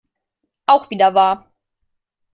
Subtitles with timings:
[0.65, 1.53] Auch wieder wahr.